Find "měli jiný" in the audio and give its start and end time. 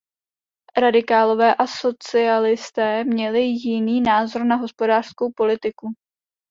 3.03-4.01